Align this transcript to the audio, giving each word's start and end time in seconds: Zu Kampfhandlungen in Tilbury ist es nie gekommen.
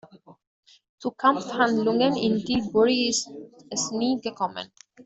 Zu 0.97 1.11
Kampfhandlungen 1.11 2.15
in 2.15 2.43
Tilbury 2.43 3.09
ist 3.09 3.29
es 3.69 3.91
nie 3.91 4.19
gekommen. 4.19 4.71